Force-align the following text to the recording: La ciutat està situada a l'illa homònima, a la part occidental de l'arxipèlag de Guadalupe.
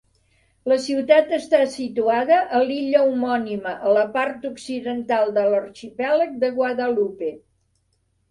La 0.71 0.75
ciutat 0.85 1.33
està 1.35 1.59
situada 1.73 2.37
a 2.59 2.61
l'illa 2.69 3.03
homònima, 3.09 3.75
a 3.89 3.93
la 3.97 4.07
part 4.15 4.49
occidental 4.51 5.33
de 5.35 5.43
l'arxipèlag 5.51 6.35
de 6.45 6.53
Guadalupe. 6.59 7.29